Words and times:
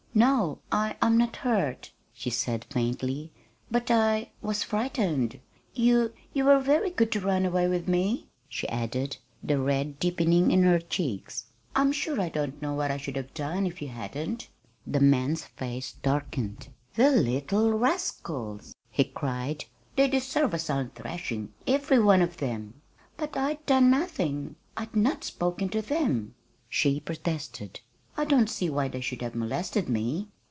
"No, 0.13 0.59
I 0.73 0.97
I'm 1.01 1.17
not 1.17 1.37
hurt," 1.37 1.93
she 2.11 2.29
said 2.29 2.65
faintly; 2.69 3.31
"but 3.71 3.89
I 3.89 4.31
was 4.41 4.61
frightened. 4.61 5.39
You 5.73 6.11
you 6.33 6.43
were 6.43 6.59
very 6.59 6.89
good 6.89 7.13
to 7.13 7.21
run 7.21 7.45
away 7.45 7.69
with 7.69 7.87
me," 7.87 8.27
she 8.49 8.67
added, 8.67 9.15
the 9.41 9.57
red 9.57 9.99
deepening 9.99 10.51
in 10.51 10.63
her 10.63 10.79
cheeks. 10.79 11.45
"I'm 11.77 11.93
sure 11.93 12.19
I 12.19 12.27
don't 12.27 12.61
know 12.61 12.73
what 12.73 12.91
I 12.91 12.97
should 12.97 13.15
have 13.15 13.33
done 13.33 13.65
if 13.65 13.81
you 13.81 13.87
hadn't." 13.87 14.49
The 14.85 14.99
man's 14.99 15.45
face 15.45 15.93
darkened. 15.93 16.67
"The 16.95 17.09
little 17.11 17.71
rascals!" 17.71 18.73
he 18.89 19.05
cried. 19.05 19.63
"They 19.95 20.09
deserve 20.09 20.53
a 20.53 20.59
sound 20.59 20.93
thrashing 20.93 21.53
every 21.65 21.99
one 21.99 22.21
of 22.21 22.35
them." 22.35 22.73
"But 23.15 23.37
I'd 23.37 23.65
done 23.65 23.89
nothing 23.89 24.57
I'd 24.75 24.93
not 24.93 25.23
spoken 25.23 25.69
to 25.69 25.81
them," 25.81 26.35
she 26.67 26.99
protested. 26.99 27.79
"I 28.17 28.25
don't 28.25 28.49
see 28.49 28.69
why 28.69 28.89
they 28.89 28.99
should 28.99 29.21
have 29.21 29.33
molested 29.35 29.87
me." 29.87 30.27